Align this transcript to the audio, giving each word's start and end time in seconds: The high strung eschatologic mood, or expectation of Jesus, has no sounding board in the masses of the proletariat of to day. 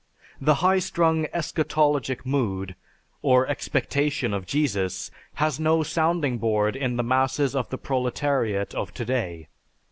The 0.41 0.55
high 0.65 0.79
strung 0.79 1.25
eschatologic 1.25 2.25
mood, 2.25 2.73
or 3.21 3.45
expectation 3.45 4.33
of 4.33 4.47
Jesus, 4.47 5.11
has 5.35 5.59
no 5.59 5.83
sounding 5.83 6.39
board 6.39 6.75
in 6.75 6.95
the 6.97 7.03
masses 7.03 7.55
of 7.55 7.69
the 7.69 7.77
proletariat 7.77 8.73
of 8.73 8.95
to 8.95 9.05
day. 9.05 9.47